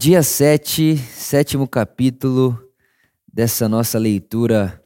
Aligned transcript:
Dia 0.00 0.22
7, 0.22 0.96
sétimo 0.96 1.66
capítulo 1.66 2.56
dessa 3.26 3.68
nossa 3.68 3.98
leitura 3.98 4.80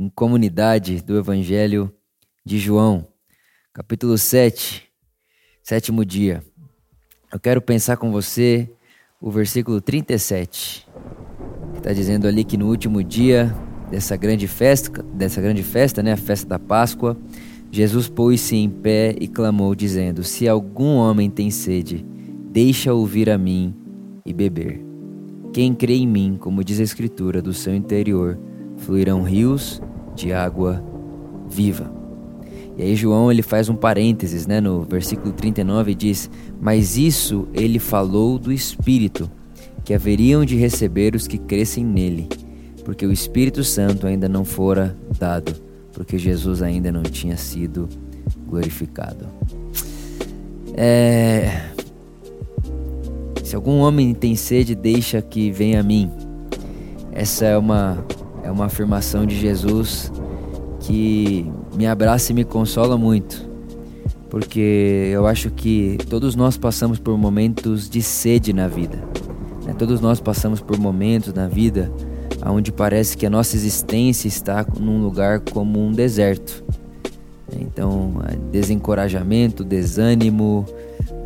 em 0.00 0.08
comunidade 0.08 1.02
do 1.02 1.18
Evangelho 1.18 1.92
de 2.42 2.58
João. 2.58 3.06
Capítulo 3.74 4.16
7, 4.16 4.84
sétimo 5.62 6.02
dia. 6.02 6.42
Eu 7.30 7.38
quero 7.38 7.60
pensar 7.60 7.98
com 7.98 8.10
você 8.10 8.70
o 9.20 9.30
versículo 9.30 9.82
37, 9.82 10.88
que 11.72 11.78
está 11.78 11.92
dizendo 11.92 12.26
ali 12.26 12.42
que 12.42 12.56
no 12.56 12.70
último 12.70 13.04
dia 13.04 13.54
dessa 13.90 14.16
grande 14.16 14.48
festa, 14.48 15.02
dessa 15.02 15.42
grande 15.42 15.62
festa, 15.62 16.02
né, 16.02 16.12
a 16.12 16.16
festa 16.16 16.48
da 16.48 16.58
Páscoa, 16.58 17.18
Jesus 17.70 18.08
pôs-se 18.08 18.56
em 18.56 18.70
pé 18.70 19.14
e 19.20 19.28
clamou, 19.28 19.74
dizendo: 19.74 20.24
Se 20.24 20.48
algum 20.48 20.94
homem 20.94 21.28
tem 21.28 21.50
sede, 21.50 22.02
deixa 22.50 22.94
ouvir 22.94 23.28
a 23.28 23.36
mim 23.36 23.84
e 24.26 24.32
beber. 24.32 24.84
Quem 25.52 25.72
crê 25.72 25.94
em 25.94 26.06
mim, 26.06 26.36
como 26.38 26.62
diz 26.62 26.80
a 26.80 26.82
Escritura, 26.82 27.40
do 27.40 27.54
seu 27.54 27.74
interior 27.74 28.38
fluirão 28.76 29.22
rios 29.22 29.80
de 30.14 30.32
água 30.32 30.84
viva. 31.48 31.90
E 32.76 32.82
aí 32.82 32.94
João 32.94 33.30
ele 33.32 33.42
faz 33.42 33.68
um 33.68 33.74
parênteses, 33.74 34.46
né, 34.46 34.60
no 34.60 34.82
versículo 34.82 35.32
39 35.32 35.94
diz: 35.94 36.30
"Mas 36.60 36.98
isso 36.98 37.48
ele 37.54 37.78
falou 37.78 38.38
do 38.38 38.52
Espírito, 38.52 39.30
que 39.84 39.94
haveriam 39.94 40.44
de 40.44 40.56
receber 40.56 41.14
os 41.14 41.26
que 41.26 41.38
crescem 41.38 41.84
nele, 41.84 42.28
porque 42.84 43.06
o 43.06 43.12
Espírito 43.12 43.64
Santo 43.64 44.06
ainda 44.06 44.28
não 44.28 44.44
fora 44.44 44.94
dado, 45.18 45.54
porque 45.92 46.18
Jesus 46.18 46.60
ainda 46.60 46.92
não 46.92 47.02
tinha 47.02 47.36
sido 47.36 47.88
glorificado." 48.46 49.26
É, 50.76 51.65
se 53.46 53.54
algum 53.54 53.78
homem 53.78 54.12
tem 54.12 54.34
sede, 54.34 54.74
deixa 54.74 55.22
que 55.22 55.52
venha 55.52 55.78
a 55.78 55.82
mim. 55.84 56.10
Essa 57.12 57.44
é 57.44 57.56
uma, 57.56 58.04
é 58.42 58.50
uma 58.50 58.64
afirmação 58.64 59.24
de 59.24 59.38
Jesus 59.38 60.10
que 60.80 61.48
me 61.76 61.86
abraça 61.86 62.32
e 62.32 62.34
me 62.34 62.44
consola 62.44 62.98
muito. 62.98 63.48
Porque 64.28 65.10
eu 65.12 65.28
acho 65.28 65.48
que 65.52 65.96
todos 66.10 66.34
nós 66.34 66.58
passamos 66.58 66.98
por 66.98 67.16
momentos 67.16 67.88
de 67.88 68.02
sede 68.02 68.52
na 68.52 68.66
vida. 68.66 68.98
Né? 69.64 69.72
Todos 69.78 70.00
nós 70.00 70.18
passamos 70.18 70.60
por 70.60 70.76
momentos 70.76 71.32
na 71.32 71.46
vida 71.46 71.92
onde 72.44 72.72
parece 72.72 73.16
que 73.16 73.26
a 73.26 73.30
nossa 73.30 73.54
existência 73.54 74.26
está 74.26 74.66
num 74.76 75.00
lugar 75.00 75.38
como 75.38 75.80
um 75.80 75.92
deserto. 75.92 76.64
Então, 77.60 78.14
desencorajamento, 78.50 79.62
desânimo, 79.62 80.66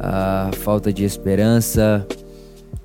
a 0.03 0.51
falta 0.55 0.91
de 0.91 1.05
esperança, 1.05 2.07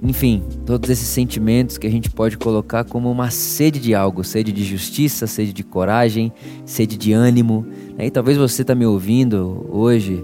enfim, 0.03 0.43
todos 0.65 0.89
esses 0.89 1.07
sentimentos 1.07 1.77
que 1.77 1.87
a 1.87 1.89
gente 1.89 2.09
pode 2.09 2.37
colocar 2.37 2.83
como 2.83 3.09
uma 3.09 3.29
sede 3.29 3.79
de 3.79 3.95
algo, 3.95 4.23
sede 4.23 4.51
de 4.51 4.65
justiça, 4.65 5.25
sede 5.25 5.53
de 5.53 5.63
coragem, 5.63 6.33
sede 6.65 6.97
de 6.97 7.13
ânimo. 7.13 7.65
E 7.97 8.11
talvez 8.11 8.37
você 8.37 8.63
está 8.63 8.75
me 8.75 8.85
ouvindo 8.85 9.65
hoje 9.71 10.23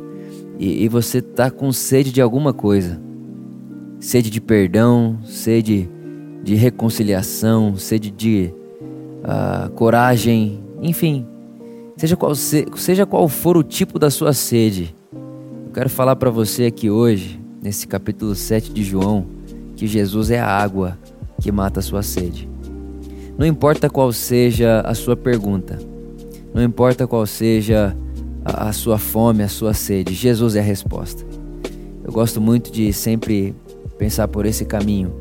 e, 0.60 0.84
e 0.84 0.90
você 0.90 1.20
está 1.20 1.50
com 1.50 1.72
sede 1.72 2.12
de 2.12 2.22
alguma 2.22 2.54
coisa, 2.54 3.02
sede 3.98 4.30
de 4.30 4.42
perdão, 4.42 5.18
sede 5.24 5.90
de 6.44 6.56
reconciliação, 6.56 7.78
sede 7.78 8.12
de 8.12 8.54
uh, 9.24 9.72
coragem, 9.72 10.62
enfim, 10.82 11.26
seja 11.96 12.18
qual, 12.18 12.36
se, 12.36 12.66
seja 12.76 13.06
qual 13.06 13.30
for 13.30 13.56
o 13.56 13.64
tipo 13.64 13.98
da 13.98 14.10
sua 14.10 14.34
sede 14.34 14.94
eu 15.72 15.76
quero 15.76 15.90
falar 15.90 16.18
para 16.18 16.30
você 16.30 16.66
aqui 16.66 16.90
hoje, 16.90 17.40
nesse 17.64 17.88
capítulo 17.88 18.36
7 18.36 18.74
de 18.74 18.84
João, 18.84 19.26
que 19.78 19.88
Jesus 19.88 20.30
é 20.30 20.38
a 20.38 20.46
água 20.46 21.00
que 21.42 21.50
mata 21.50 21.80
a 21.80 21.82
sua 21.82 22.04
sede. 22.04 22.50
Não 23.38 23.48
importa 23.48 23.90
qual 23.90 24.12
seja 24.12 24.82
a 24.82 24.94
sua 24.94 25.16
pergunta, 25.16 25.80
não 26.54 26.62
importa 26.62 27.08
qual 27.08 27.26
seja 27.26 27.96
a, 28.44 28.68
a 28.68 28.74
sua 28.74 28.98
fome, 28.98 29.44
a 29.44 29.48
sua 29.48 29.74
sede, 29.74 30.14
Jesus 30.14 30.58
é 30.58 30.60
a 30.60 30.64
resposta. 30.64 31.26
Eu 32.04 32.12
gosto 32.12 32.42
muito 32.42 32.70
de 32.70 32.92
sempre 32.92 33.56
pensar 33.98 34.28
por 34.28 34.46
esse 34.46 34.66
caminho. 34.66 35.14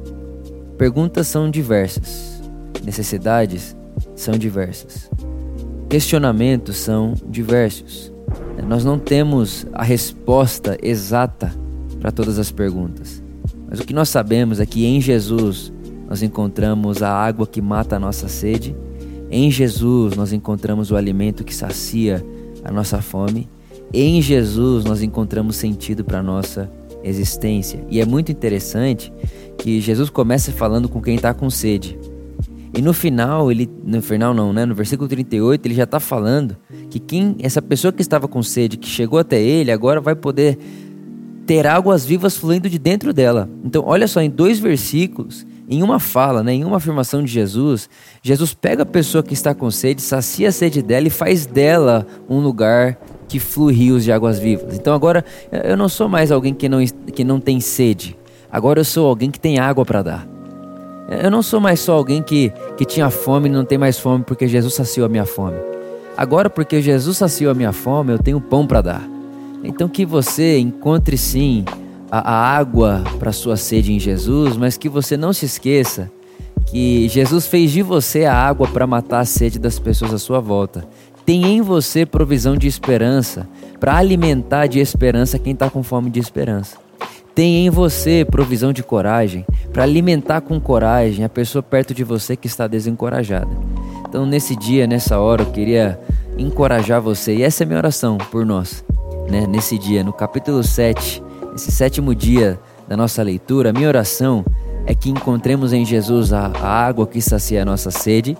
Perguntas 0.76 1.28
são 1.28 1.48
diversas, 1.48 2.42
necessidades 2.84 3.76
são 4.16 4.36
diversas, 4.36 5.08
questionamentos 5.88 6.76
são 6.76 7.14
diversos. 7.24 8.12
Nós 8.66 8.84
não 8.84 8.98
temos 8.98 9.66
a 9.72 9.82
resposta 9.82 10.78
exata 10.82 11.52
para 12.00 12.10
todas 12.10 12.38
as 12.38 12.50
perguntas. 12.50 13.22
Mas 13.68 13.80
o 13.80 13.84
que 13.84 13.94
nós 13.94 14.08
sabemos 14.08 14.58
é 14.58 14.66
que 14.66 14.84
em 14.84 15.00
Jesus 15.00 15.72
nós 16.08 16.22
encontramos 16.22 17.02
a 17.02 17.12
água 17.12 17.46
que 17.46 17.62
mata 17.62 17.96
a 17.96 18.00
nossa 18.00 18.26
sede, 18.26 18.74
em 19.30 19.50
Jesus 19.50 20.16
nós 20.16 20.32
encontramos 20.32 20.90
o 20.90 20.96
alimento 20.96 21.44
que 21.44 21.54
sacia 21.54 22.24
a 22.64 22.72
nossa 22.72 23.00
fome, 23.00 23.48
em 23.92 24.20
Jesus 24.20 24.84
nós 24.84 25.02
encontramos 25.02 25.56
sentido 25.56 26.04
para 26.04 26.18
a 26.18 26.22
nossa 26.22 26.70
existência. 27.04 27.84
E 27.88 28.00
é 28.00 28.04
muito 28.04 28.32
interessante 28.32 29.12
que 29.56 29.80
Jesus 29.80 30.10
começa 30.10 30.50
falando 30.52 30.88
com 30.88 31.00
quem 31.00 31.14
está 31.14 31.32
com 31.32 31.48
sede. 31.48 31.98
E 32.76 32.80
no 32.80 32.92
final, 32.92 33.50
ele 33.50 33.68
no 33.84 34.00
final 34.00 34.32
não, 34.32 34.52
né? 34.52 34.64
No 34.64 34.74
versículo 34.74 35.08
38, 35.08 35.66
ele 35.66 35.74
já 35.74 35.84
está 35.84 35.98
falando 35.98 36.56
que 36.90 36.98
quem 36.98 37.36
essa 37.38 37.62
pessoa 37.62 37.92
que 37.92 38.02
estava 38.02 38.26
com 38.26 38.42
sede, 38.42 38.76
que 38.76 38.88
chegou 38.88 39.18
até 39.18 39.40
ele, 39.40 39.70
agora 39.70 40.00
vai 40.00 40.14
poder 40.14 40.58
ter 41.46 41.66
águas 41.66 42.04
vivas 42.04 42.36
fluindo 42.36 42.68
de 42.68 42.78
dentro 42.78 43.12
dela. 43.12 43.48
Então, 43.64 43.82
olha 43.86 44.06
só, 44.06 44.20
em 44.20 44.30
dois 44.30 44.58
versículos, 44.58 45.46
em 45.68 45.82
uma 45.82 45.98
fala, 46.00 46.42
né, 46.42 46.52
em 46.52 46.64
uma 46.64 46.76
afirmação 46.76 47.22
de 47.22 47.30
Jesus, 47.30 47.88
Jesus 48.22 48.52
pega 48.52 48.82
a 48.82 48.86
pessoa 48.86 49.22
que 49.22 49.32
está 49.32 49.54
com 49.54 49.70
sede, 49.70 50.02
sacia 50.02 50.48
a 50.48 50.52
sede 50.52 50.82
dela 50.82 51.06
e 51.06 51.10
faz 51.10 51.46
dela 51.46 52.06
um 52.28 52.40
lugar 52.40 52.98
que 53.28 53.38
flui 53.38 53.72
rios 53.72 54.02
de 54.02 54.10
águas 54.10 54.38
vivas. 54.38 54.74
Então 54.74 54.92
agora 54.92 55.24
eu 55.52 55.76
não 55.76 55.88
sou 55.88 56.08
mais 56.08 56.32
alguém 56.32 56.52
que 56.52 56.68
não, 56.68 56.84
que 56.84 57.22
não 57.22 57.38
tem 57.38 57.60
sede. 57.60 58.18
Agora 58.50 58.80
eu 58.80 58.84
sou 58.84 59.06
alguém 59.06 59.30
que 59.30 59.38
tem 59.38 59.60
água 59.60 59.84
para 59.84 60.02
dar. 60.02 60.28
Eu 61.22 61.30
não 61.30 61.42
sou 61.42 61.60
mais 61.60 61.78
só 61.78 61.92
alguém 61.92 62.22
que, 62.22 62.52
que 62.76 62.84
tinha 62.84 63.08
fome 63.10 63.48
e 63.48 63.52
não 63.52 63.64
tem 63.64 63.78
mais 63.78 63.98
fome 63.98 64.24
porque 64.24 64.48
Jesus 64.48 64.74
saciou 64.74 65.06
a 65.06 65.08
minha 65.08 65.26
fome. 65.26 65.69
Agora, 66.20 66.50
porque 66.50 66.82
Jesus 66.82 67.16
saciou 67.16 67.50
a 67.50 67.54
minha 67.54 67.72
fome, 67.72 68.12
eu 68.12 68.18
tenho 68.18 68.38
pão 68.42 68.66
para 68.66 68.82
dar. 68.82 69.08
Então, 69.64 69.88
que 69.88 70.04
você 70.04 70.58
encontre 70.58 71.16
sim 71.16 71.64
a, 72.10 72.30
a 72.30 72.58
água 72.58 73.02
para 73.18 73.32
sua 73.32 73.56
sede 73.56 73.94
em 73.94 73.98
Jesus, 73.98 74.54
mas 74.54 74.76
que 74.76 74.86
você 74.86 75.16
não 75.16 75.32
se 75.32 75.46
esqueça 75.46 76.12
que 76.66 77.08
Jesus 77.08 77.46
fez 77.46 77.70
de 77.70 77.80
você 77.80 78.26
a 78.26 78.34
água 78.34 78.68
para 78.68 78.86
matar 78.86 79.20
a 79.20 79.24
sede 79.24 79.58
das 79.58 79.78
pessoas 79.78 80.12
à 80.12 80.18
sua 80.18 80.40
volta. 80.40 80.86
Tem 81.24 81.42
em 81.46 81.62
você 81.62 82.04
provisão 82.04 82.54
de 82.54 82.68
esperança 82.68 83.48
para 83.80 83.96
alimentar 83.96 84.66
de 84.66 84.78
esperança 84.78 85.38
quem 85.38 85.54
está 85.54 85.70
com 85.70 85.82
fome 85.82 86.10
de 86.10 86.20
esperança. 86.20 86.76
Tem 87.34 87.64
em 87.64 87.70
você 87.70 88.26
provisão 88.30 88.74
de 88.74 88.82
coragem 88.82 89.46
para 89.72 89.84
alimentar 89.84 90.42
com 90.42 90.60
coragem 90.60 91.24
a 91.24 91.30
pessoa 91.30 91.62
perto 91.62 91.94
de 91.94 92.04
você 92.04 92.36
que 92.36 92.46
está 92.46 92.66
desencorajada. 92.66 93.48
Então, 94.10 94.26
nesse 94.26 94.56
dia, 94.56 94.88
nessa 94.88 95.20
hora, 95.20 95.42
eu 95.42 95.52
queria 95.52 95.96
encorajar 96.40 97.00
você, 97.00 97.34
e 97.36 97.42
essa 97.42 97.62
é 97.62 97.64
a 97.64 97.66
minha 97.66 97.78
oração 97.78 98.16
por 98.30 98.46
nós, 98.46 98.84
né? 99.28 99.46
Nesse 99.46 99.78
dia, 99.78 100.02
no 100.02 100.12
capítulo 100.12 100.62
7, 100.62 101.22
esse 101.54 101.70
sétimo 101.70 102.14
dia 102.14 102.58
da 102.88 102.96
nossa 102.96 103.22
leitura, 103.22 103.70
a 103.70 103.72
minha 103.72 103.88
oração 103.88 104.44
é 104.86 104.94
que 104.94 105.10
encontremos 105.10 105.72
em 105.72 105.84
Jesus 105.84 106.32
a, 106.32 106.46
a 106.46 106.86
água 106.86 107.06
que 107.06 107.20
sacia 107.20 107.62
a 107.62 107.64
nossa 107.64 107.90
sede, 107.90 108.36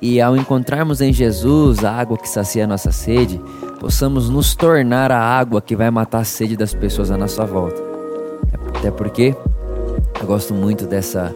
e 0.00 0.20
ao 0.20 0.36
encontrarmos 0.36 1.00
em 1.00 1.12
Jesus 1.12 1.84
a 1.84 1.92
água 1.92 2.18
que 2.18 2.28
sacia 2.28 2.64
a 2.64 2.66
nossa 2.66 2.90
sede, 2.90 3.40
possamos 3.78 4.28
nos 4.28 4.54
tornar 4.54 5.12
a 5.12 5.20
água 5.20 5.62
que 5.62 5.76
vai 5.76 5.90
matar 5.90 6.20
a 6.20 6.24
sede 6.24 6.56
das 6.56 6.74
pessoas 6.74 7.10
à 7.10 7.16
nossa 7.16 7.44
volta. 7.44 7.80
Até 8.76 8.90
porque 8.90 9.34
eu 10.20 10.26
gosto 10.26 10.52
muito 10.52 10.86
dessa 10.86 11.34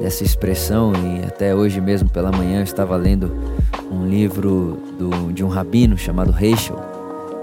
dessa 0.00 0.24
expressão 0.24 0.92
e 0.92 1.24
até 1.24 1.54
hoje 1.54 1.80
mesmo 1.80 2.08
pela 2.08 2.32
manhã 2.32 2.58
eu 2.58 2.64
estava 2.64 2.96
lendo 2.96 3.32
um 3.90 4.06
livro 4.06 4.78
do, 4.98 5.32
de 5.32 5.44
um 5.44 5.48
rabino 5.48 5.96
chamado 5.96 6.32
Heschel 6.32 6.78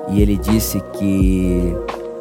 e 0.10 0.22
ele 0.22 0.38
disse 0.38 0.82
que 0.94 1.74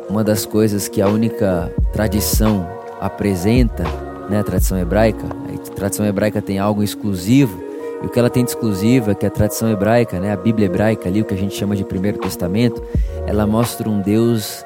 uma 0.08 0.22
das 0.22 0.44
coisas 0.44 0.88
que 0.88 1.00
a 1.00 1.08
única 1.08 1.72
tradição 1.92 2.68
apresenta, 3.00 3.84
né, 4.28 4.40
a 4.40 4.44
tradição 4.44 4.78
hebraica, 4.78 5.24
a 5.24 5.70
tradição 5.74 6.04
hebraica 6.04 6.42
tem 6.42 6.58
algo 6.58 6.82
exclusivo 6.82 7.60
e 8.02 8.06
o 8.06 8.08
que 8.08 8.18
ela 8.18 8.30
tem 8.30 8.44
de 8.44 8.50
exclusivo 8.50 9.10
é 9.10 9.14
que 9.14 9.26
a 9.26 9.30
tradição 9.30 9.70
hebraica, 9.70 10.18
né, 10.18 10.32
a 10.32 10.36
Bíblia 10.36 10.66
hebraica 10.66 11.08
ali, 11.08 11.20
o 11.20 11.24
que 11.24 11.34
a 11.34 11.36
gente 11.36 11.54
chama 11.54 11.76
de 11.76 11.84
Primeiro 11.84 12.18
Testamento, 12.18 12.82
ela 13.26 13.46
mostra 13.46 13.88
um 13.88 14.00
Deus 14.00 14.64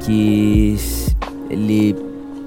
que 0.00 0.76
ele 1.48 1.96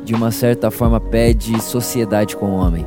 de 0.04 0.14
uma 0.14 0.32
certa 0.32 0.70
forma 0.70 1.00
pede 1.00 1.62
sociedade 1.62 2.36
com 2.36 2.48
o 2.48 2.56
homem. 2.56 2.86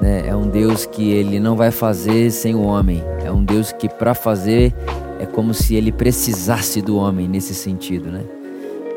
Né? 0.00 0.24
É 0.26 0.34
um 0.34 0.48
Deus 0.48 0.86
que 0.86 1.10
ele 1.10 1.38
não 1.38 1.56
vai 1.56 1.70
fazer 1.70 2.30
sem 2.30 2.54
o 2.54 2.62
homem. 2.62 3.02
É 3.24 3.30
um 3.30 3.44
Deus 3.44 3.72
que 3.72 3.88
para 3.88 4.14
fazer 4.14 4.74
é 5.20 5.26
como 5.26 5.52
se 5.52 5.74
ele 5.74 5.92
precisasse 5.92 6.80
do 6.80 6.96
homem 6.96 7.28
nesse 7.28 7.54
sentido, 7.54 8.10
né? 8.10 8.22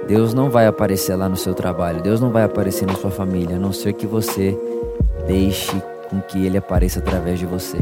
Deus 0.08 0.34
não 0.34 0.50
vai 0.50 0.68
aparecer 0.68 1.16
lá 1.16 1.30
no 1.30 1.36
seu 1.36 1.54
trabalho, 1.54 2.02
Deus 2.02 2.20
não 2.20 2.30
vai 2.30 2.44
aparecer 2.44 2.86
na 2.86 2.96
sua 2.96 3.10
família, 3.10 3.56
a 3.56 3.60
não 3.60 3.72
ser 3.72 3.94
que 3.94 4.06
você 4.06 4.58
deixe 5.26 5.82
com 6.10 6.20
que 6.22 6.46
Ele 6.46 6.58
apareça 6.58 7.00
através 7.00 7.40
de 7.40 7.46
você. 7.46 7.80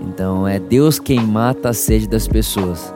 Então 0.00 0.46
é 0.46 0.58
Deus 0.58 0.98
quem 0.98 1.20
mata 1.20 1.70
a 1.70 1.72
sede 1.72 2.08
das 2.08 2.28
pessoas, 2.28 2.94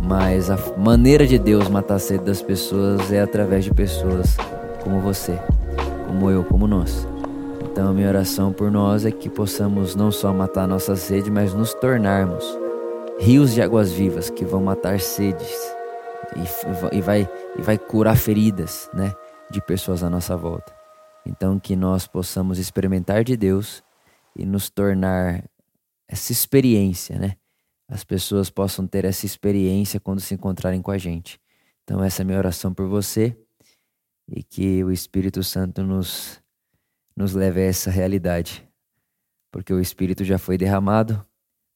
mas 0.00 0.50
a 0.50 0.58
maneira 0.76 1.26
de 1.26 1.38
Deus 1.38 1.68
matar 1.68 1.96
a 1.96 1.98
sede 1.98 2.24
das 2.24 2.40
pessoas 2.40 3.12
é 3.12 3.20
através 3.20 3.64
de 3.64 3.72
pessoas 3.72 4.36
como 4.82 5.00
você, 5.00 5.36
como 6.06 6.30
eu, 6.30 6.44
como 6.44 6.66
nós. 6.66 7.06
Então 7.78 7.94
minha 7.94 8.08
oração 8.08 8.52
por 8.52 8.72
nós 8.72 9.06
é 9.06 9.12
que 9.12 9.30
possamos 9.30 9.94
não 9.94 10.10
só 10.10 10.34
matar 10.34 10.66
nossa 10.66 10.96
sede, 10.96 11.30
mas 11.30 11.54
nos 11.54 11.72
tornarmos 11.74 12.44
rios 13.20 13.54
de 13.54 13.62
águas 13.62 13.92
vivas 13.92 14.28
que 14.28 14.44
vão 14.44 14.60
matar 14.60 14.98
sedes 14.98 15.56
e, 16.90 17.00
vai, 17.00 17.30
e 17.56 17.62
vai 17.62 17.78
curar 17.78 18.16
feridas 18.16 18.90
né, 18.92 19.14
de 19.48 19.64
pessoas 19.64 20.02
à 20.02 20.10
nossa 20.10 20.36
volta. 20.36 20.74
Então, 21.24 21.56
que 21.56 21.76
nós 21.76 22.04
possamos 22.04 22.58
experimentar 22.58 23.22
de 23.22 23.36
Deus 23.36 23.80
e 24.34 24.44
nos 24.44 24.68
tornar 24.68 25.44
essa 26.08 26.32
experiência, 26.32 27.16
né? 27.16 27.36
As 27.88 28.02
pessoas 28.02 28.50
possam 28.50 28.88
ter 28.88 29.04
essa 29.04 29.24
experiência 29.24 30.00
quando 30.00 30.18
se 30.18 30.34
encontrarem 30.34 30.82
com 30.82 30.90
a 30.90 30.98
gente. 30.98 31.40
Então, 31.84 32.02
essa 32.02 32.22
é 32.22 32.24
a 32.24 32.26
minha 32.26 32.38
oração 32.38 32.74
por 32.74 32.88
você 32.88 33.38
e 34.26 34.42
que 34.42 34.82
o 34.82 34.90
Espírito 34.90 35.44
Santo 35.44 35.84
nos, 35.84 36.42
nos 37.18 37.34
leve 37.34 37.60
a 37.60 37.64
essa 37.64 37.90
realidade. 37.90 38.64
Porque 39.50 39.72
o 39.74 39.80
Espírito 39.80 40.22
já 40.22 40.38
foi 40.38 40.56
derramado, 40.56 41.26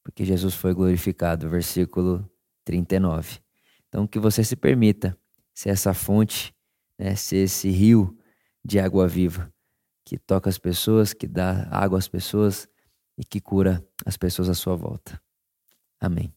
porque 0.01 0.23
Jesus 0.23 0.53
foi 0.53 0.73
glorificado. 0.73 1.49
Versículo 1.49 2.25
39. 2.63 3.39
Então, 3.89 4.07
que 4.07 4.19
você 4.19 4.41
se 4.41 4.55
permita 4.55 5.17
ser 5.53 5.69
essa 5.69 5.93
fonte, 5.93 6.55
né, 6.97 7.13
ser 7.15 7.43
esse 7.43 7.69
rio 7.69 8.17
de 8.63 8.79
água 8.79 9.05
viva 9.05 9.51
que 10.05 10.17
toca 10.17 10.49
as 10.49 10.57
pessoas, 10.57 11.13
que 11.13 11.27
dá 11.27 11.67
água 11.69 11.99
às 11.99 12.07
pessoas 12.07 12.65
e 13.17 13.25
que 13.25 13.41
cura 13.41 13.85
as 14.05 14.15
pessoas 14.15 14.47
à 14.47 14.53
sua 14.53 14.77
volta. 14.77 15.21
Amém. 15.99 16.33